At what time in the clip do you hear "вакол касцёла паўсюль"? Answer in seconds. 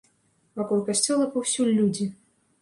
0.59-1.71